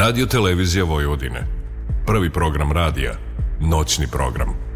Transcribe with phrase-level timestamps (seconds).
[0.00, 1.46] Radio Televizija Vojvodine.
[2.06, 3.12] Prvi program radija.
[3.60, 4.69] Noćni program.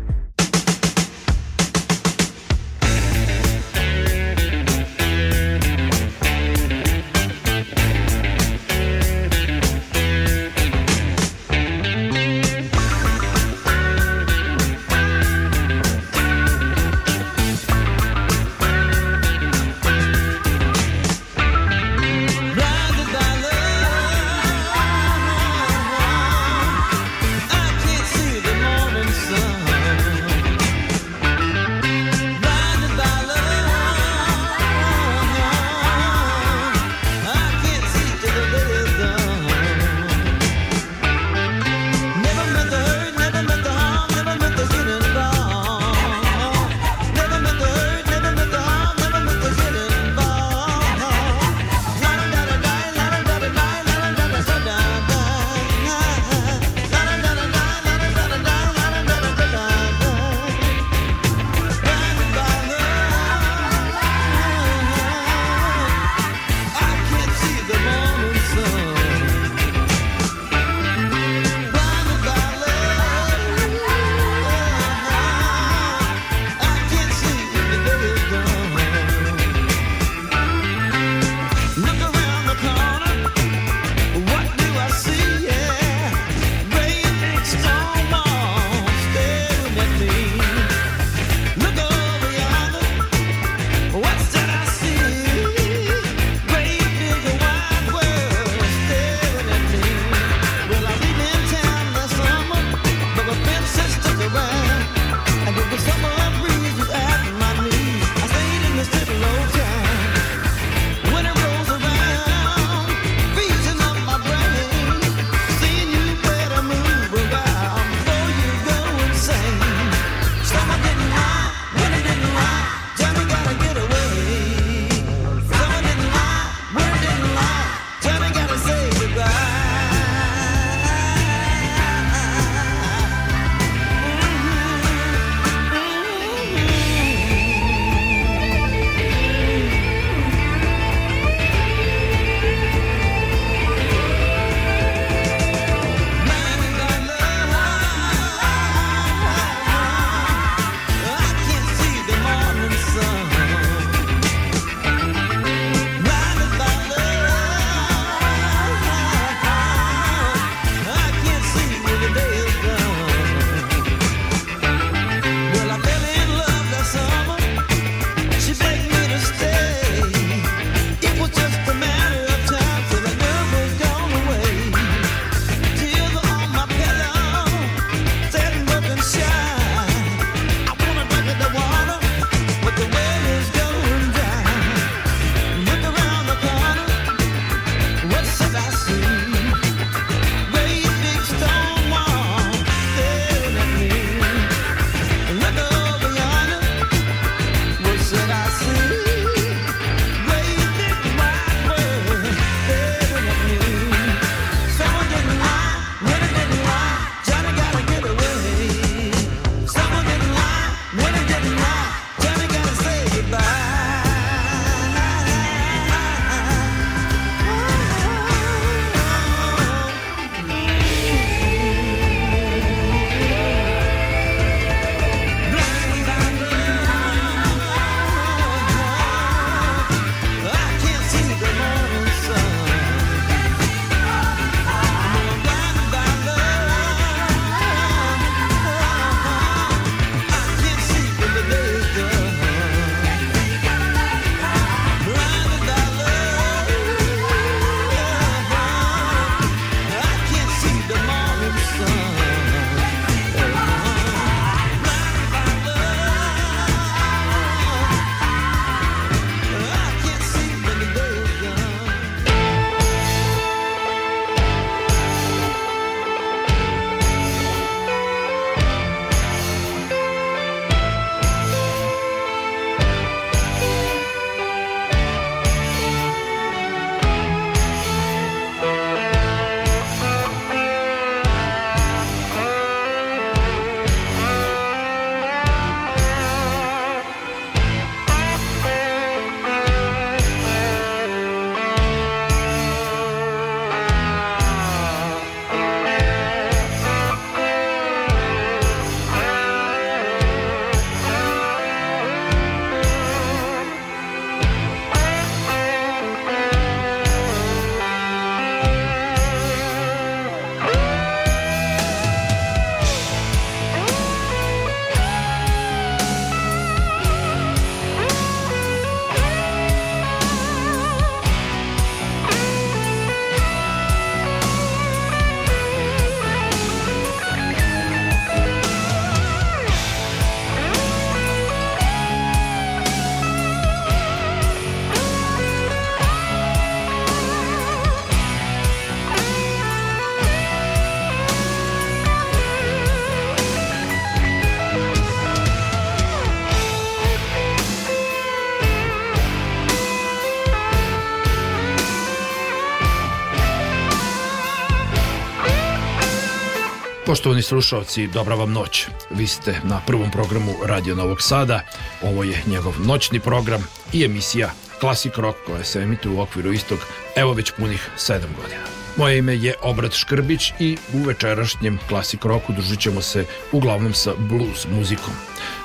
[357.25, 358.87] Poštovani slušalci, dobra vam noć.
[359.11, 361.61] Vi ste na prvom programu Radio Novog Sada.
[362.03, 364.51] Ovo je njegov noćni program i emisija
[364.81, 366.79] Classic Rock koja se emituje u okviru istog
[367.17, 368.63] evo već punih 7 godina.
[368.97, 374.13] Moje ime je Obrat Škrbić i u večerašnjem Classic Rocku družit ćemo se uglavnom sa
[374.19, 375.15] blues muzikom.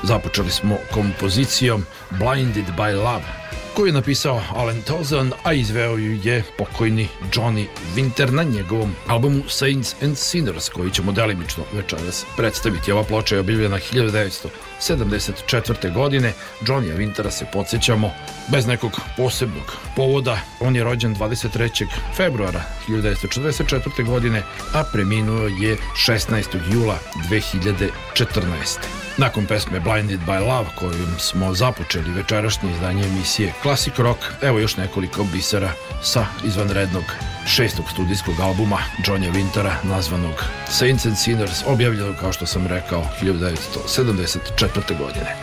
[0.03, 6.44] Započeli smo kompozicijom Blinded by Love koju je napisao Alan Tozan, a izveo ju je
[6.57, 7.65] pokojni Johnny
[7.95, 12.91] Winter na njegovom albumu Saints and Sinners, koji ćemo delimično večeras predstaviti.
[12.91, 15.93] Ova ploča je objavljena 1974.
[15.93, 16.33] godine.
[16.61, 18.11] Johnny Wintera se podsjećamo
[18.51, 20.39] bez nekog posebnog povoda.
[20.59, 21.85] On je rođen 23.
[22.15, 24.05] februara 1944.
[24.05, 24.43] godine,
[24.73, 25.77] a preminuo je
[26.07, 26.73] 16.
[26.73, 26.99] jula
[27.29, 29.08] 2014.
[29.19, 34.77] Nakon pesme Blinded by Love kojom smo započeli večerašnje izdanje emisije Classic Rock, evo još
[34.77, 35.71] nekoliko bisera
[36.04, 37.04] sa izvanrednog
[37.48, 44.98] šestog studijskog albuma Johnny Wintera nazvanog Saints and Sinners, objavljenog kao što sam rekao 1974.
[44.98, 45.36] godine.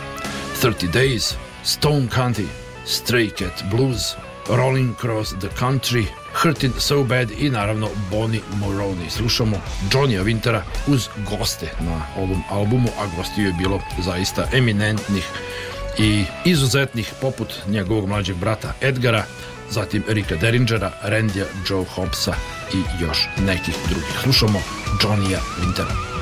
[0.61, 1.33] 30 Days,
[1.63, 2.45] Stone County,
[2.85, 4.01] Stray Cat Blues,
[4.49, 6.05] Rolling Across the Country,
[6.43, 9.09] Hurting So Bad i naravno Bonnie Moroney.
[9.09, 9.61] Slušamo
[9.91, 15.29] Johnny Wintera uz goste na ovom albumu, a gostiju je bilo zaista eminentnih
[15.97, 19.23] i izuzetnih poput njegovog mlađeg brata Edgara,
[19.69, 22.33] zatim Rika Deringera, Randija, Joe Hobbsa
[22.73, 24.19] i još nekih drugih.
[24.23, 24.59] Slušamo
[25.01, 26.16] Johnny Wintera.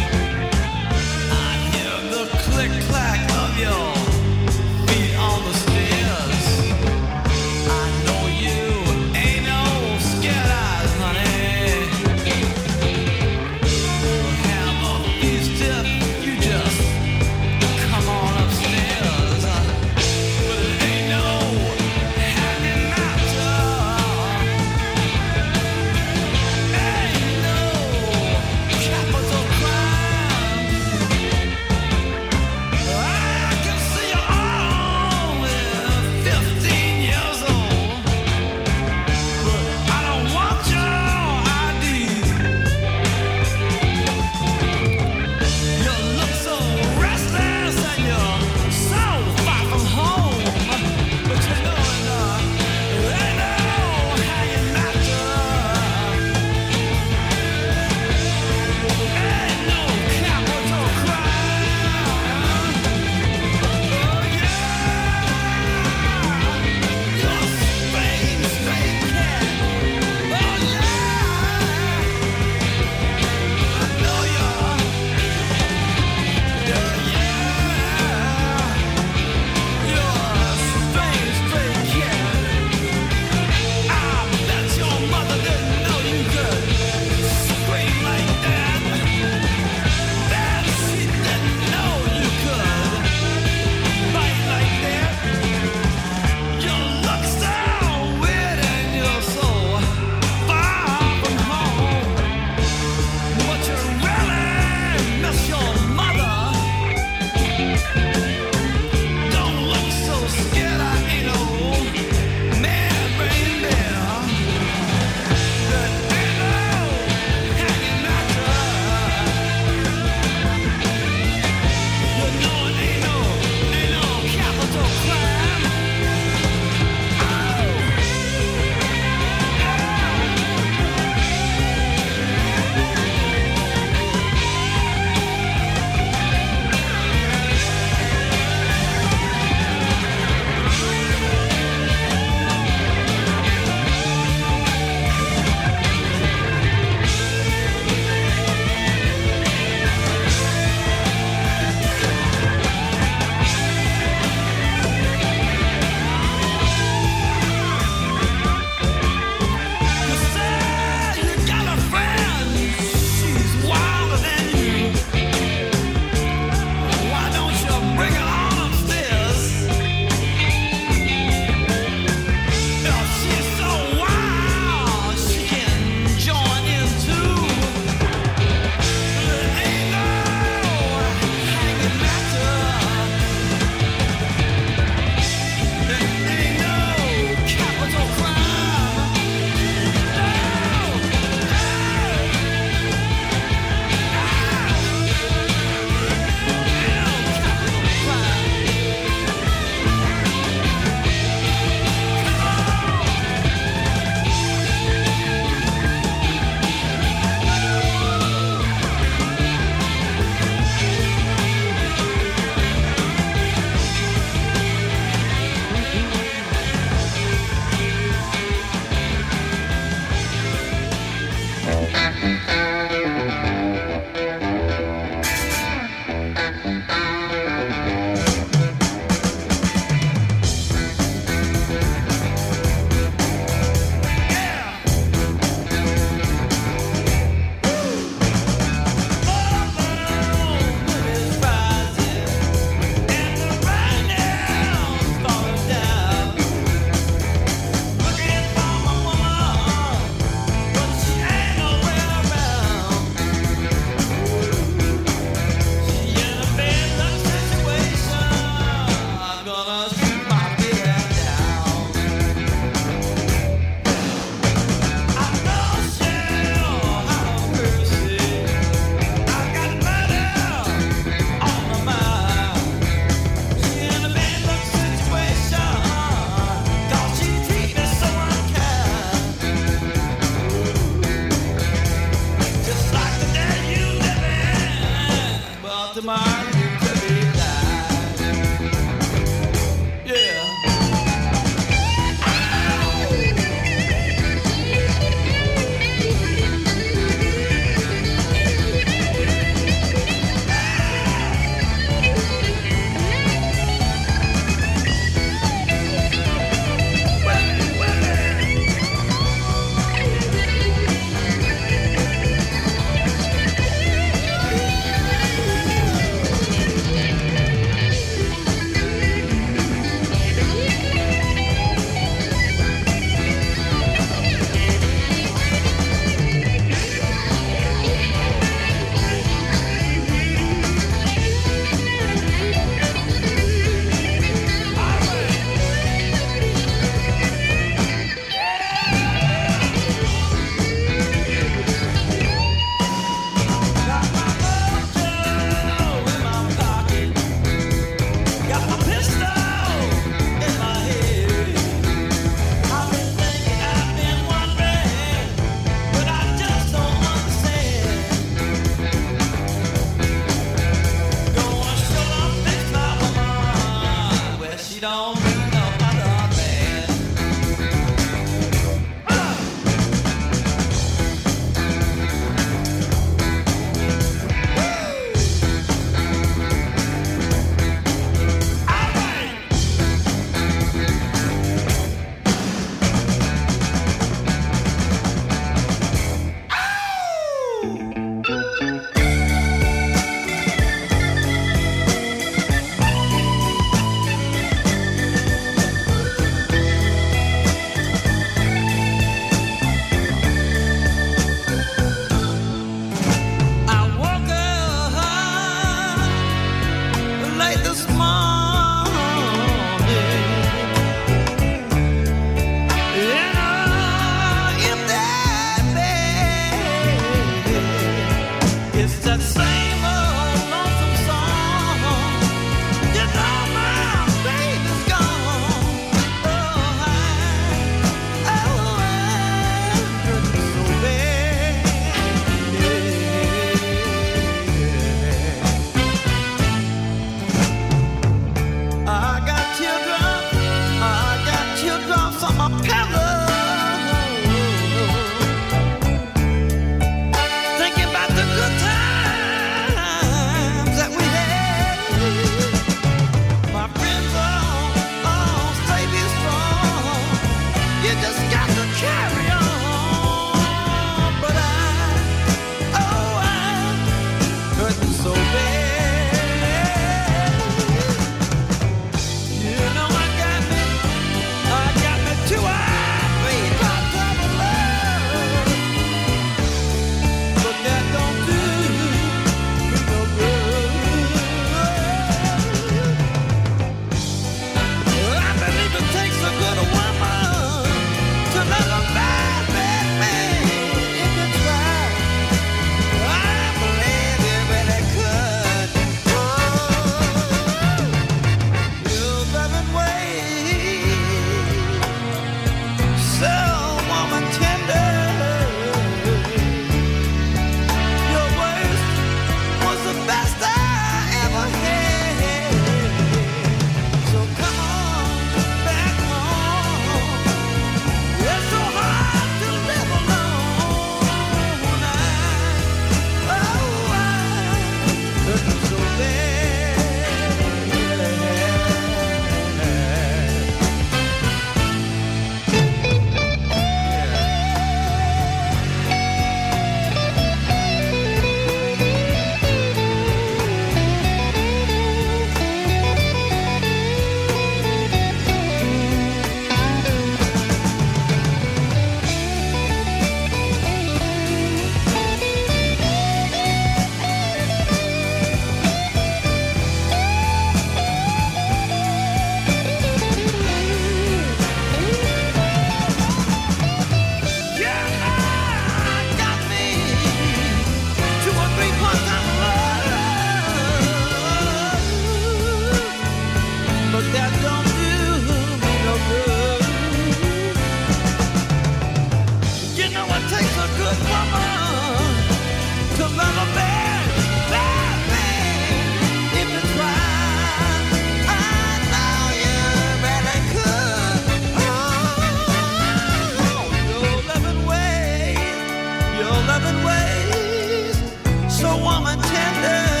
[599.33, 600.00] tender.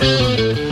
[0.00, 0.69] Thank you.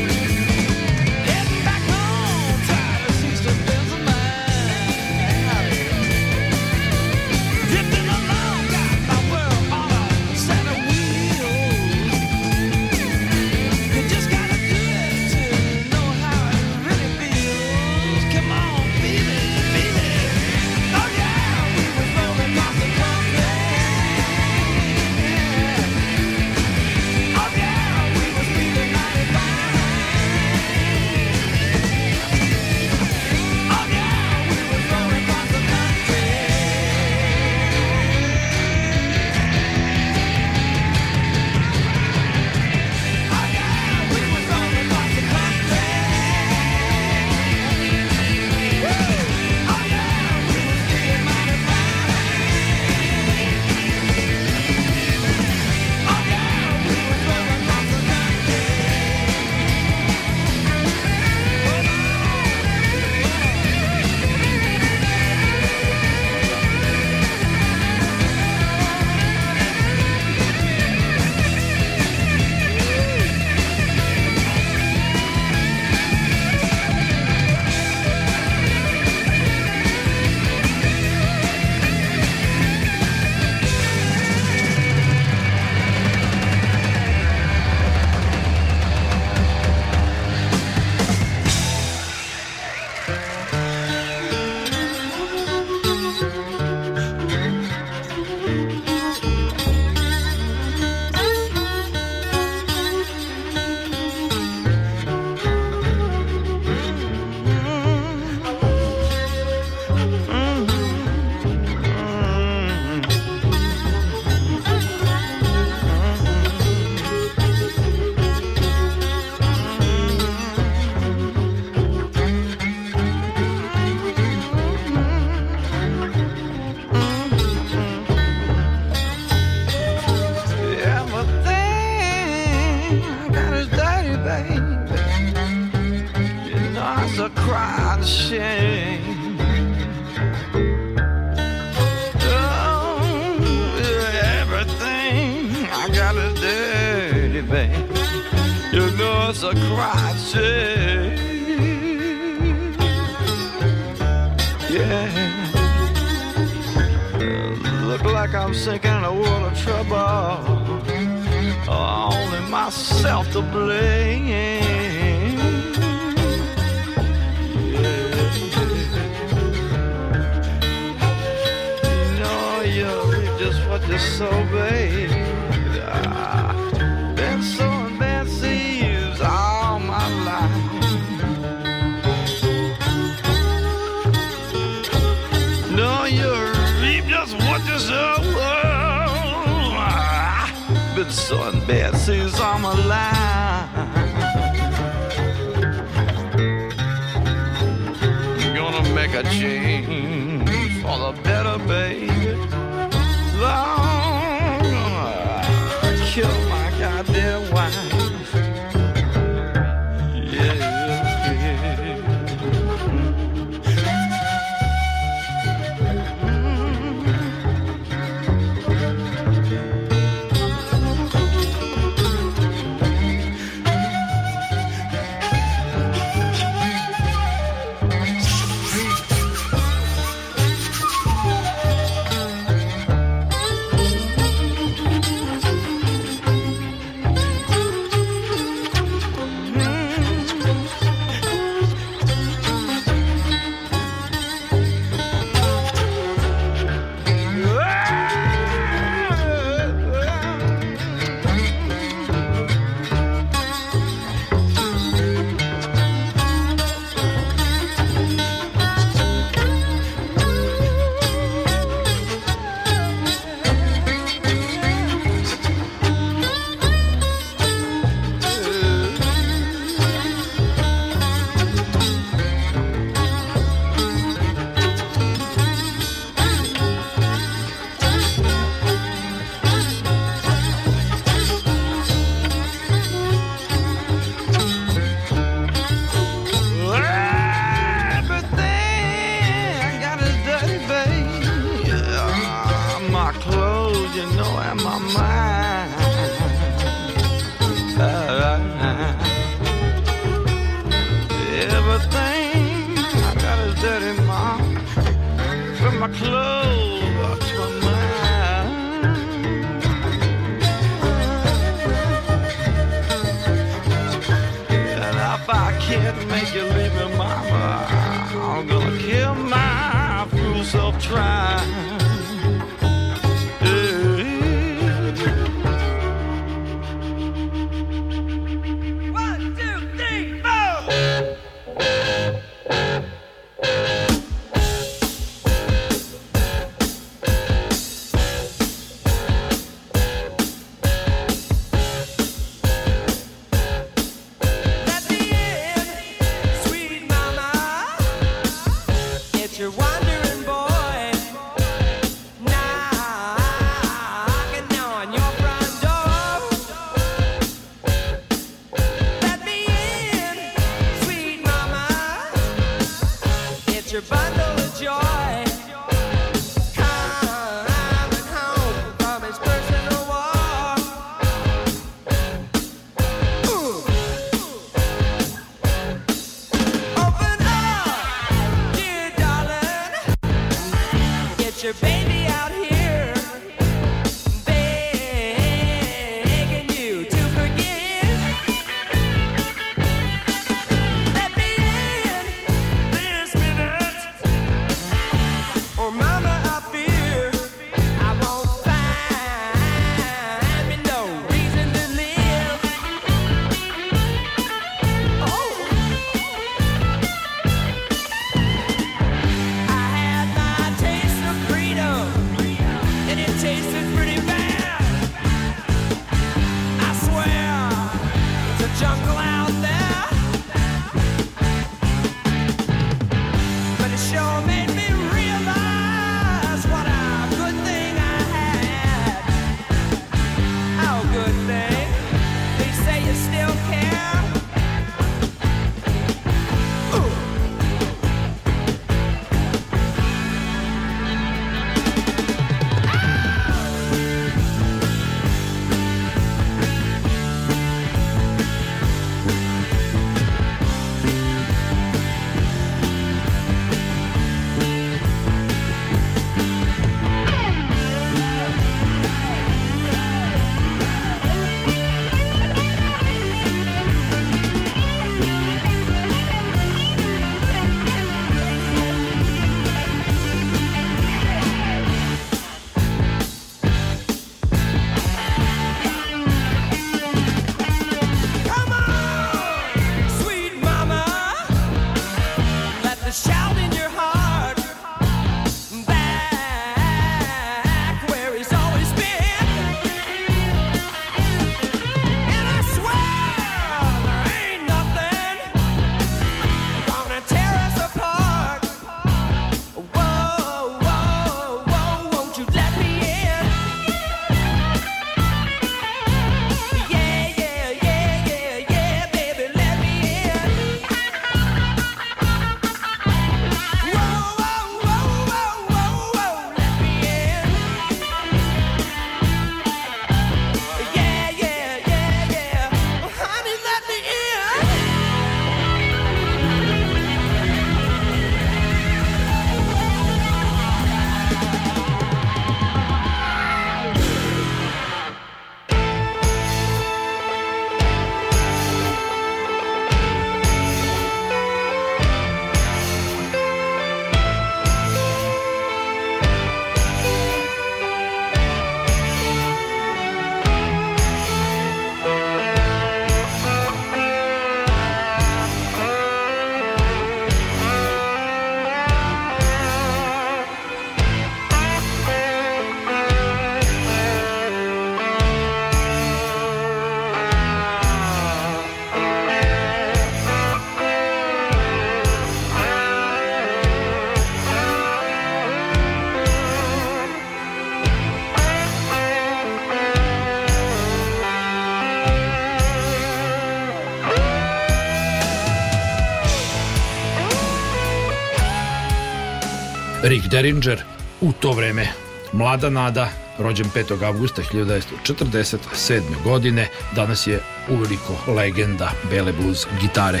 [589.88, 590.62] Rick Derringer,
[591.00, 591.68] u to vreme
[592.12, 593.84] mlada nada, rođen 5.
[593.84, 595.80] augusta 1947.
[596.04, 600.00] godine, danas je uveliko legenda bele blues gitare.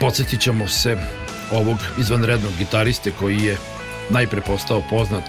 [0.00, 0.96] Podsjetit ćemo se
[1.52, 3.56] ovog izvanrednog gitariste koji je
[4.10, 5.24] najpre postao poznat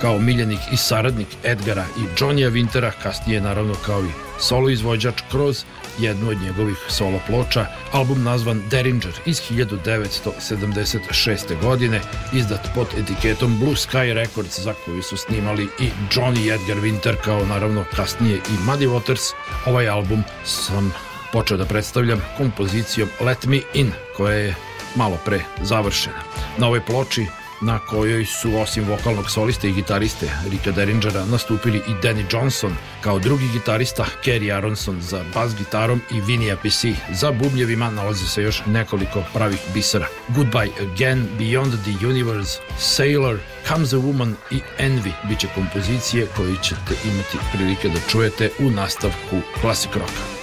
[0.00, 5.64] kao miljenik i saradnik Edgara i Johnny'a Wintera, kasnije naravno kao i solo izvođač kroz
[6.02, 11.60] jednu od njegovih solo ploča, album nazvan Derringer iz 1976.
[11.62, 12.00] godine,
[12.32, 17.46] izdat pod etiketom Blue Sky Records za koju su snimali i Johnny Edgar Winter kao
[17.46, 19.32] naravno kasnije i Muddy Waters.
[19.66, 20.94] Ovaj album sam
[21.32, 24.54] počeo da predstavljam kompozicijom Let Me In, koja je
[24.96, 26.22] malo pre završena.
[26.58, 27.26] Na ovoj ploči
[27.60, 33.18] na kojoj su osim vokalnog soliste i gitariste Rika Derringera nastupili i Danny Johnson kao
[33.18, 38.62] drugi gitarista, Kerry Aronson za bas gitarom i Vinny Appice za bubnjevima nalazi se još
[38.66, 40.06] nekoliko pravih bisera.
[40.28, 43.38] Goodbye Again, Beyond the Universe, Sailor,
[43.68, 49.40] Comes a Woman i Envy biće kompozicije koje ćete imati prilike da čujete u nastavku
[49.60, 50.39] Classic Rocka.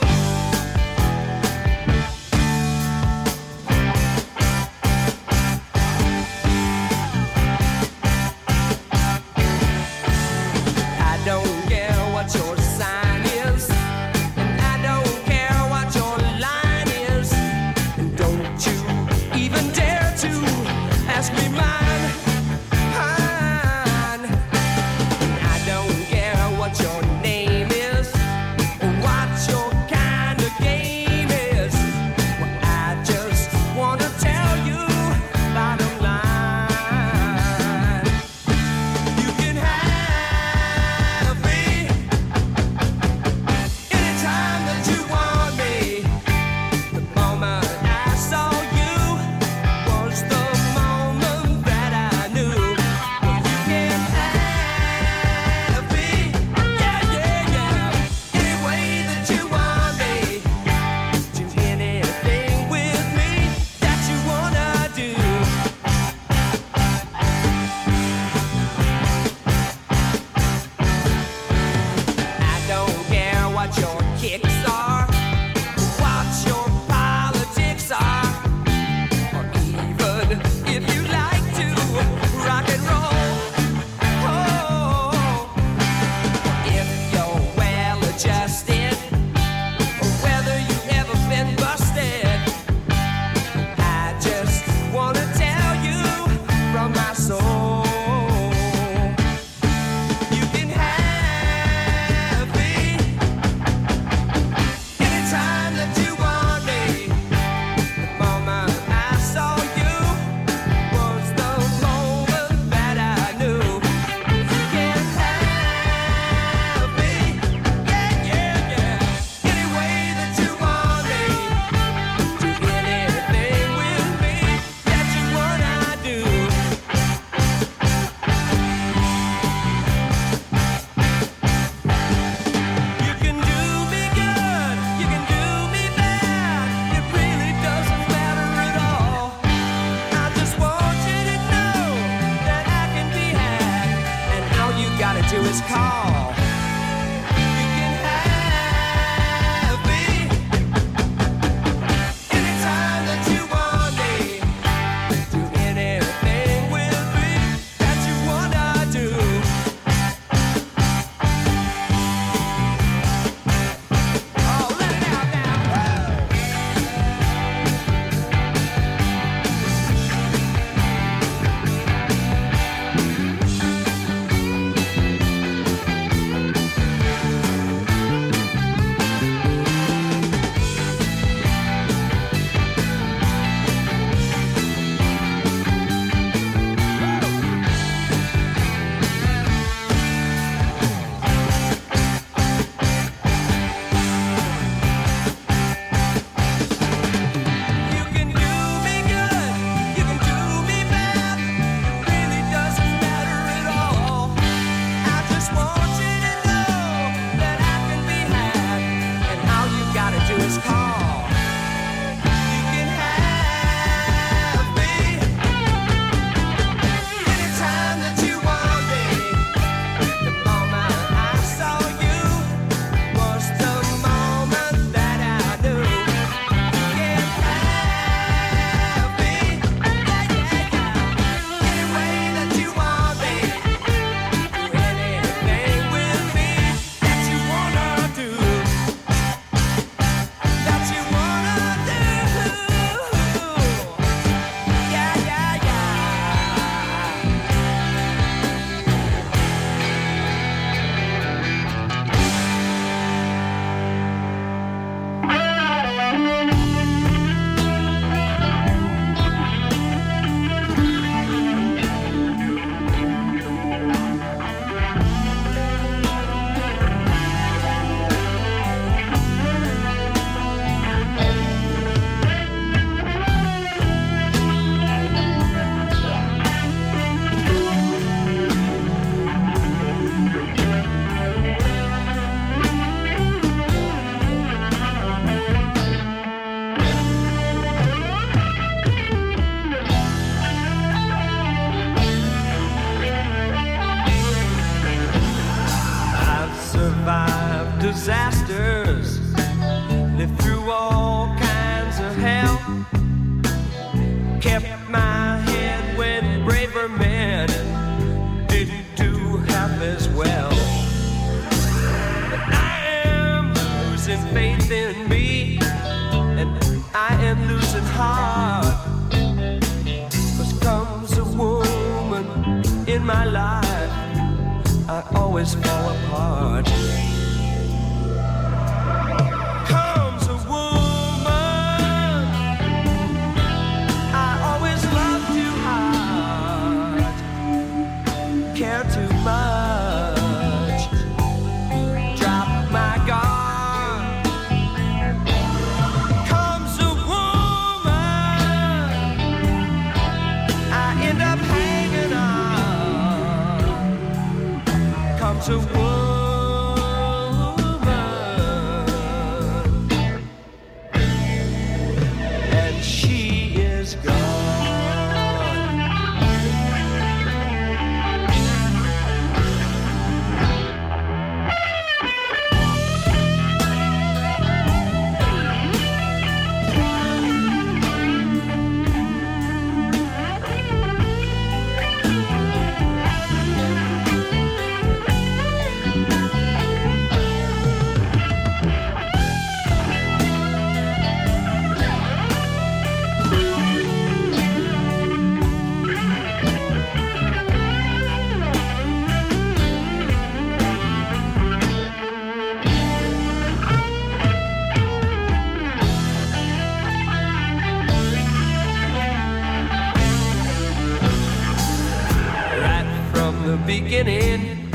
[413.48, 414.70] The beginning.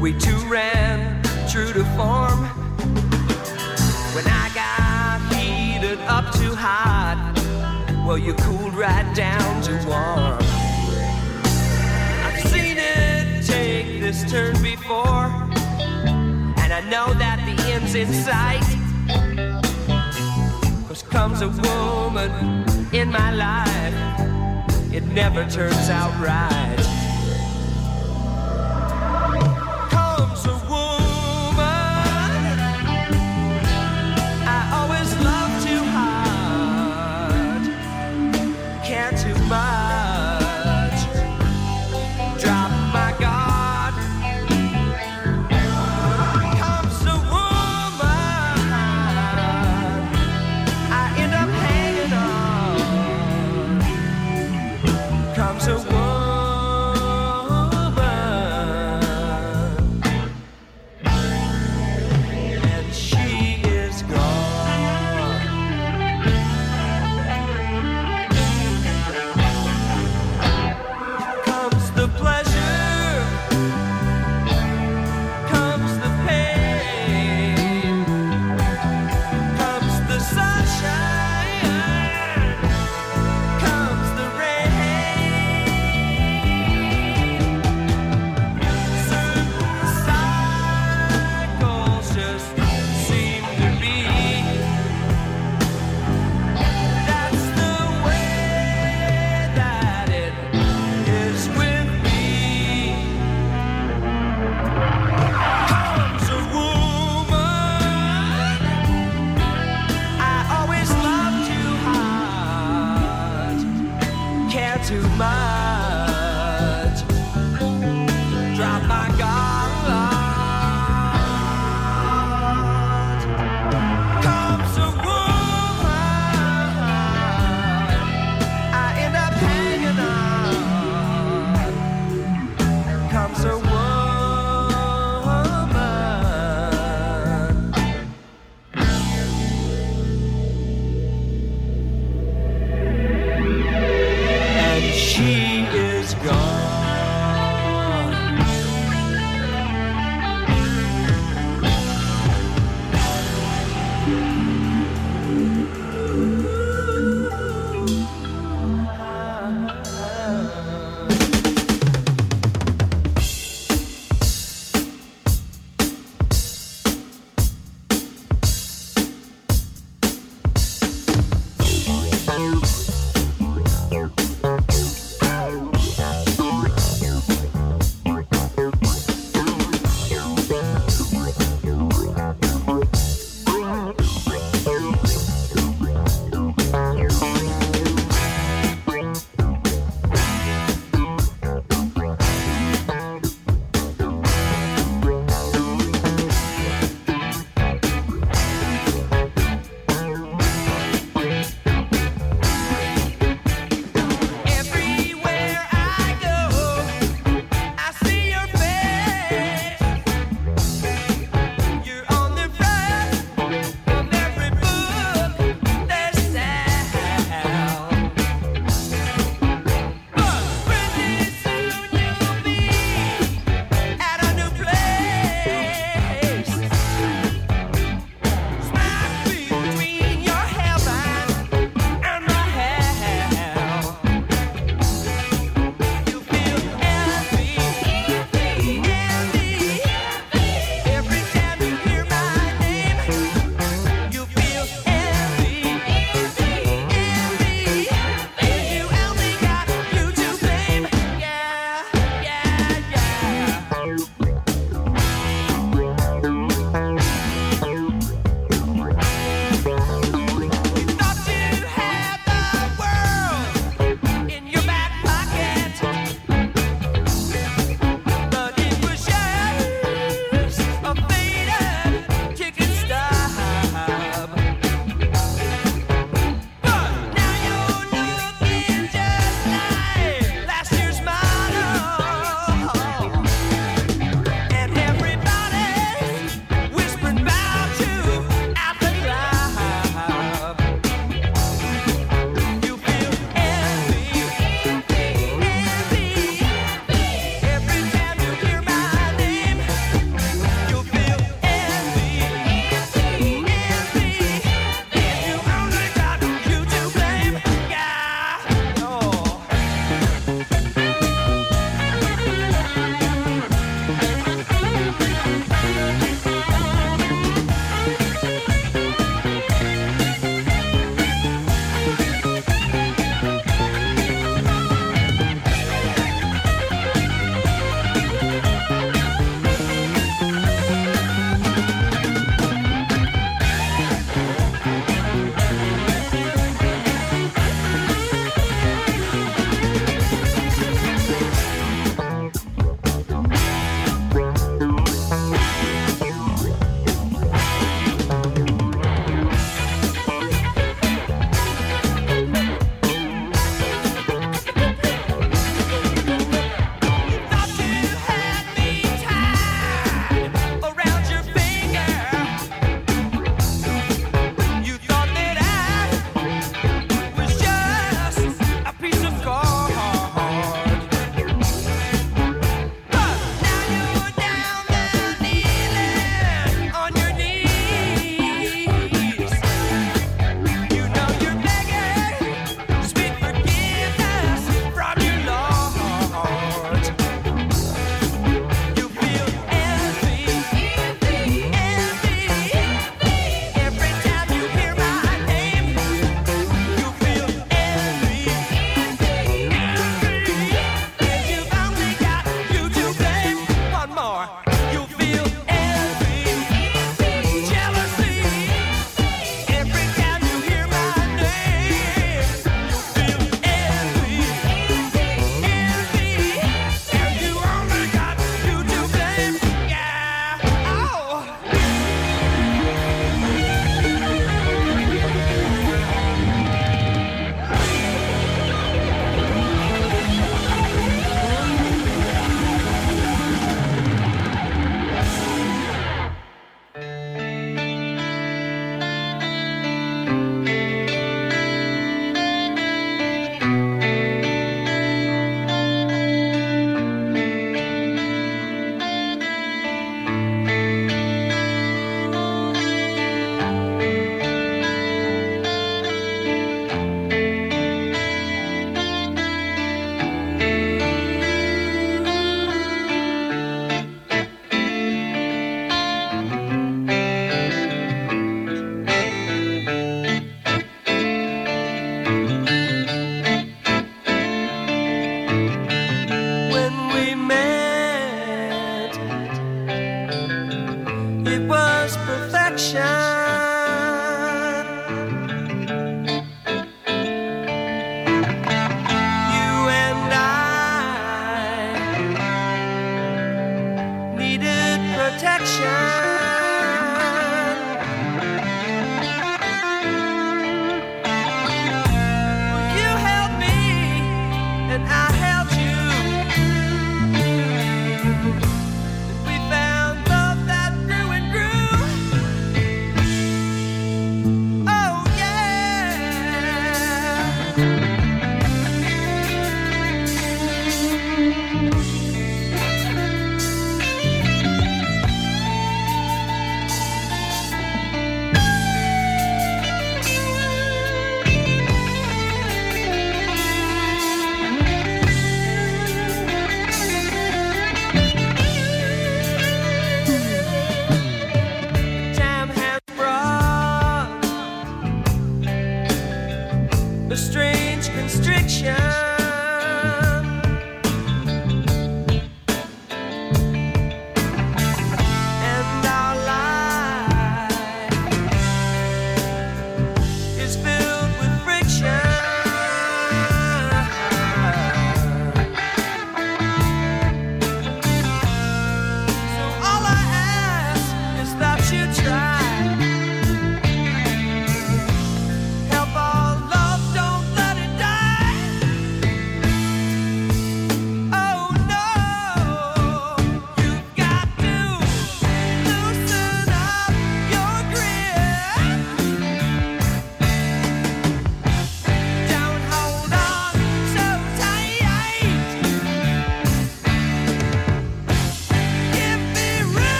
[0.00, 2.40] We two ran true to form.
[4.14, 7.32] When I got heated up too hot,
[8.04, 10.42] well, you cooled right down to warm.
[12.26, 15.26] I've seen it take this turn before,
[16.60, 18.66] and I know that the end's in sight.
[20.88, 24.16] Cause comes a woman in my life
[24.92, 27.05] it never turns out right.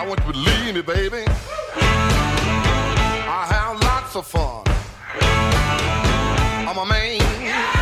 [0.00, 1.24] I want you to believe me, baby.
[3.28, 4.64] I have lots of fun.
[6.66, 7.79] I'm a man.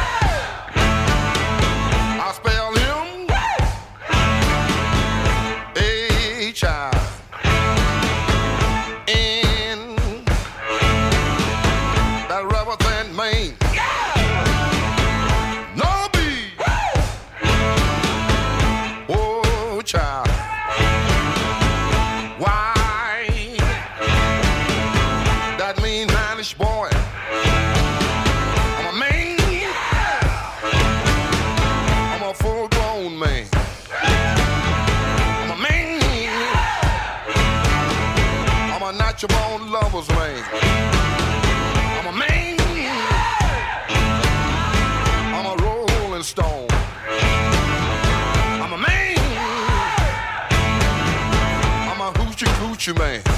[52.88, 53.37] humain.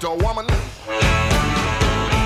[0.00, 0.46] but a woman,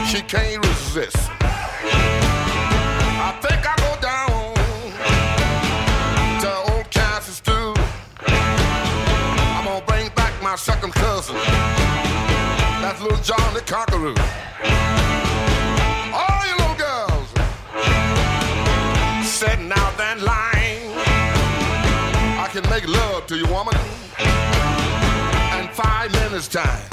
[0.07, 1.16] she can't resist.
[1.40, 4.55] I think I go down
[6.40, 7.74] to old Cassie Stew.
[8.27, 11.36] I'm gonna bring back my second cousin.
[12.82, 14.15] That's little John the Conqueror.
[16.12, 17.28] All you little girls
[19.27, 20.90] setting out that line.
[22.39, 23.77] I can make love to your woman,
[25.59, 26.93] in five minutes' time.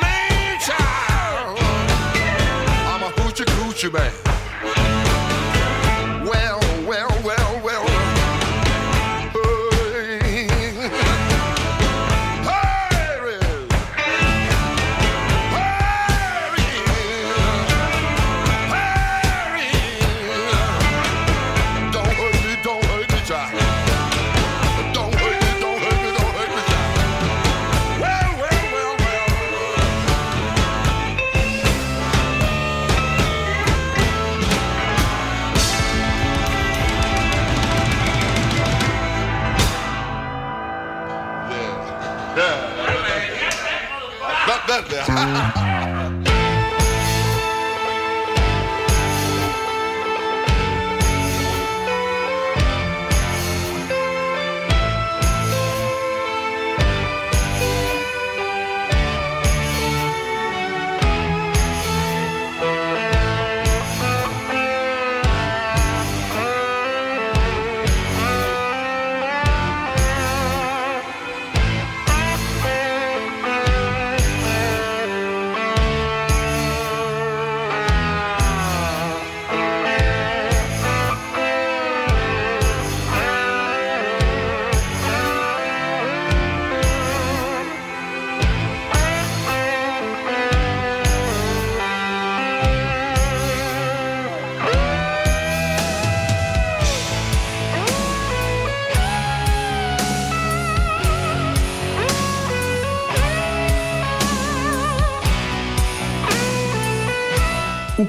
[2.87, 4.22] I'm a hoochie coochie man.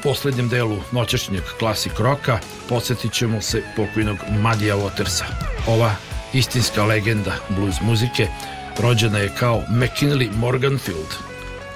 [0.03, 2.39] Poslednjem delu noćašnjeg klasik roka
[2.69, 5.23] podsjetit ćemo se pokojnog Madija Watersa.
[5.67, 5.95] Ova
[6.33, 8.27] istinska legenda blues muzike
[8.79, 11.13] rođena je kao McKinley Morganfield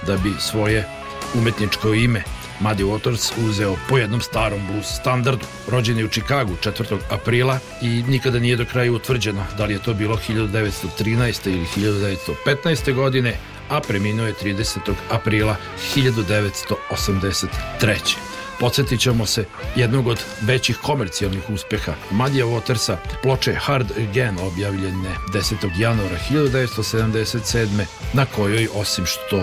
[0.08, 0.88] da bi svoje
[1.36, 2.24] umetničko ime
[2.60, 5.46] Muddy Waters uzeo po jednom starom blues standardu.
[5.68, 6.98] Rođen je u Čikagu 4.
[7.10, 11.50] aprila i nikada nije do kraja utvrđeno da li je to bilo 1913.
[11.50, 12.94] ili 1915.
[12.94, 13.38] godine,
[13.70, 14.94] a preminuo je 30.
[15.10, 15.56] aprila
[15.96, 18.28] 1983.
[18.60, 19.46] Podsjetit ćemo se
[19.76, 25.80] jednog od većih komercijalnih uspeha Madija Watersa, ploče Hard Again objavljene 10.
[25.80, 27.86] januara 1977.
[28.14, 29.38] na kojoj osim što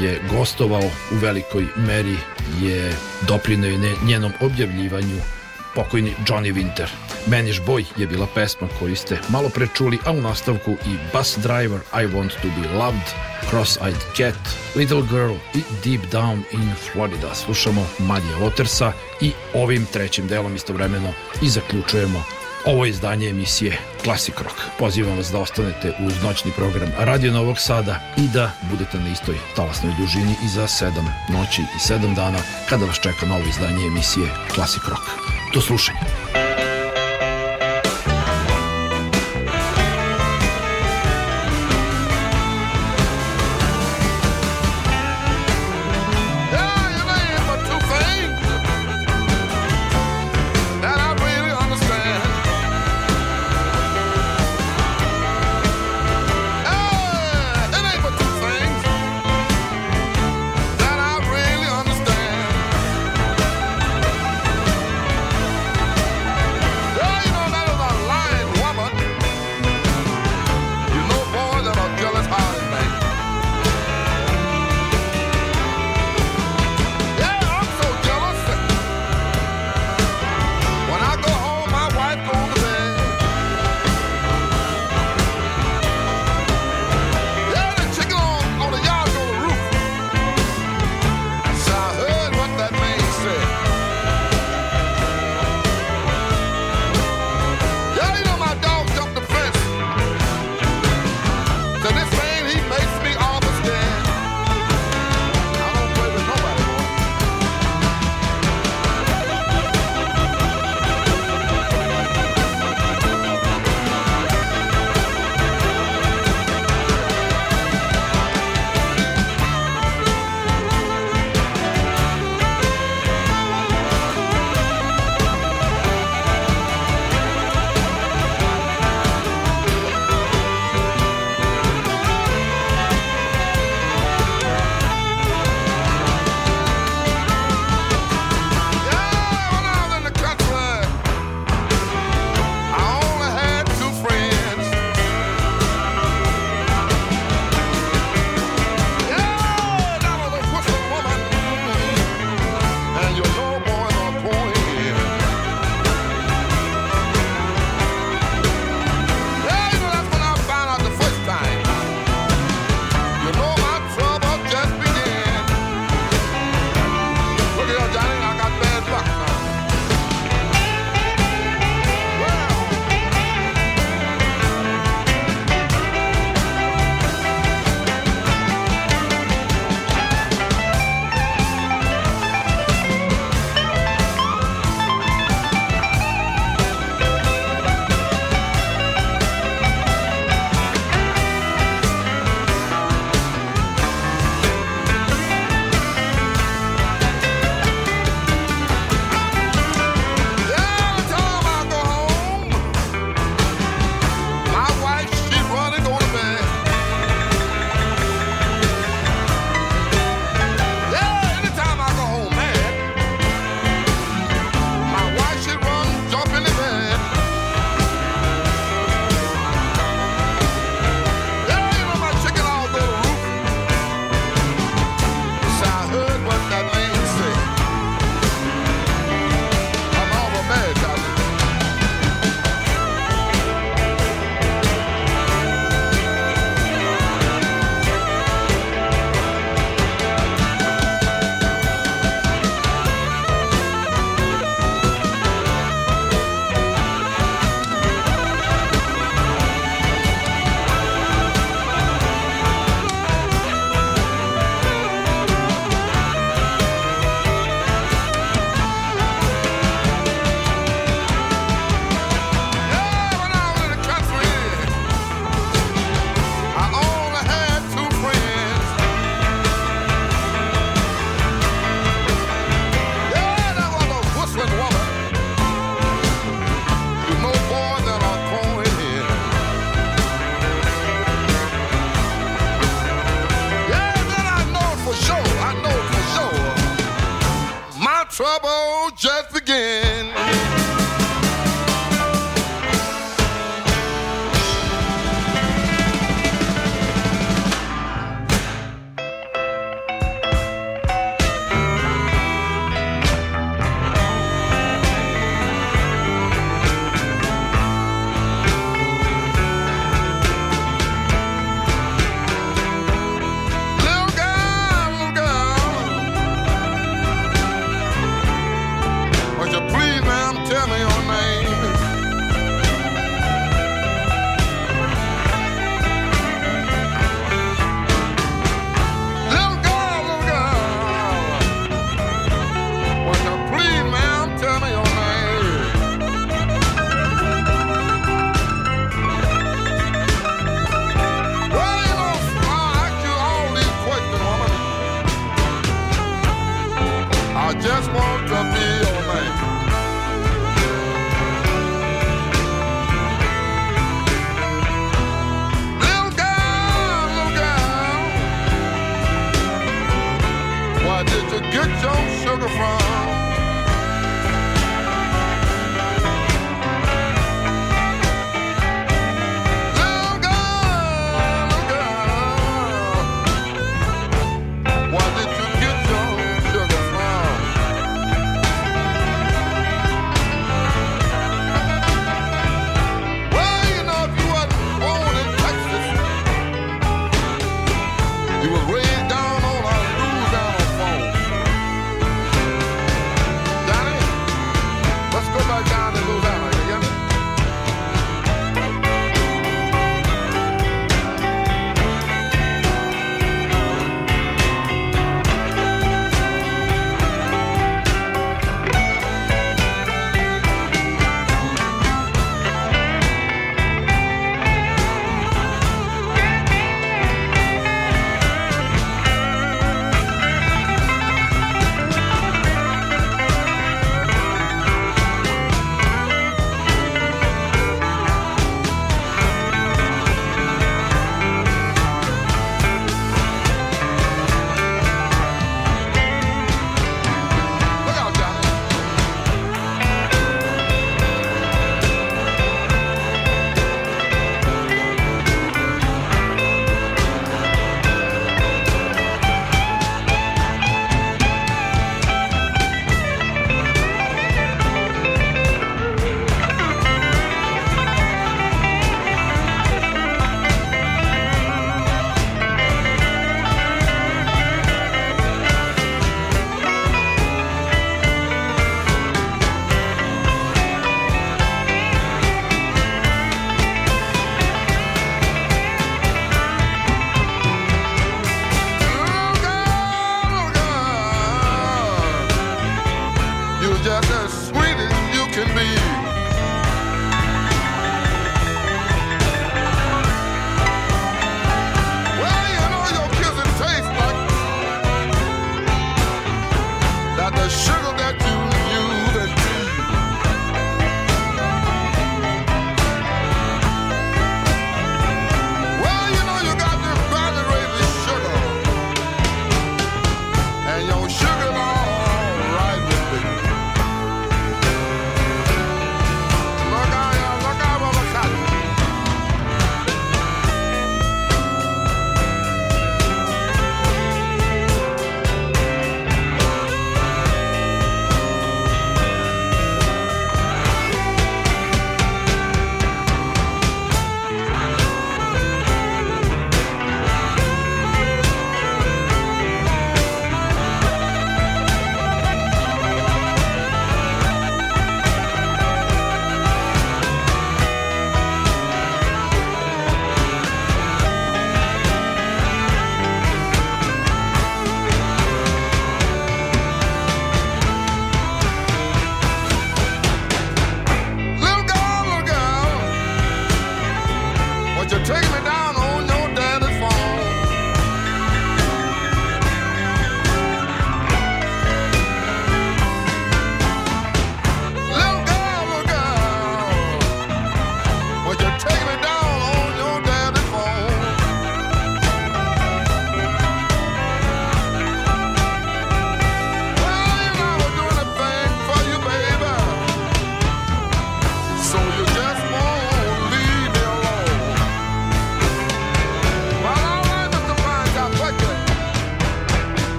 [0.00, 2.16] je gostovao u velikoj meri
[2.60, 2.92] je
[3.28, 5.37] doprineo je njenom objavljivanju
[5.74, 6.88] pokojni Johnny Winter.
[7.26, 11.38] Manish Boy je bila pesma koju ste malo pre čuli, a u nastavku i Bus
[11.38, 13.08] Driver, I Want to be Loved,
[13.50, 14.38] Cross-Eyed Cat,
[14.76, 17.34] Little Girl i Deep Down in Florida.
[17.34, 21.12] Slušamo Madija Watersa i ovim trećim delom istovremeno
[21.42, 24.60] i zaključujemo ovo izdanje emisije Classic Rock.
[24.78, 29.34] Pozivam vas da ostanete uz noćni program Radio Novog Sada i da budete na istoj
[29.56, 30.90] talasnoj dužini i za 7
[31.32, 35.02] noći i 7 dana kada vas čeka novo izdanje emisije Classic Rock.
[35.54, 36.17] Do slušanja.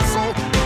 [0.00, 0.57] So.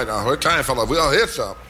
[0.00, 0.24] right now.
[0.24, 0.86] Her time, fella.
[0.86, 1.66] We all hear something.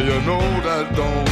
[0.00, 1.29] you know that don't